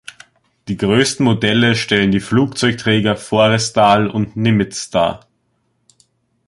[0.67, 5.27] Die größten Modelle stellen die Flugzeugträger "Forrestal" und "Nimitz" dar.